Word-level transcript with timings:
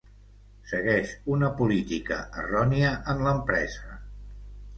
Segueix 0.69 1.11
una 1.33 1.49
política 1.59 2.17
errònia 2.45 2.95
en 3.15 3.23
l'empresa. 3.29 4.01